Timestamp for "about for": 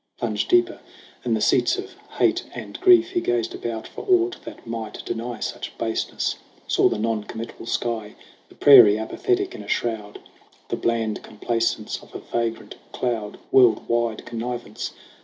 3.53-4.01